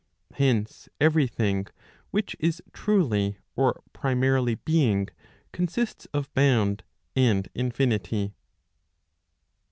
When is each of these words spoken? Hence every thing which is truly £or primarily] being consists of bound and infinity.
Hence 0.33 0.89
every 0.99 1.27
thing 1.27 1.67
which 2.09 2.35
is 2.39 2.59
truly 2.73 3.37
£or 3.55 3.81
primarily] 3.93 4.55
being 4.55 5.09
consists 5.51 6.05
of 6.07 6.33
bound 6.33 6.81
and 7.15 7.47
infinity. 7.53 8.33